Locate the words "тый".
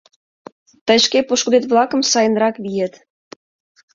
0.85-0.97